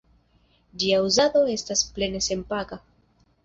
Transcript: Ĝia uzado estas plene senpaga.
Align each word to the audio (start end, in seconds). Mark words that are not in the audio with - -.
Ĝia 0.83 1.03
uzado 1.09 1.45
estas 1.57 1.87
plene 1.99 2.25
senpaga. 2.33 2.83